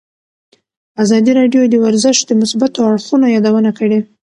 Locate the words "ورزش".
1.85-2.17